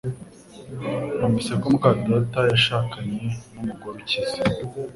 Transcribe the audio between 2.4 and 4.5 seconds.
yashakanye numugore ukize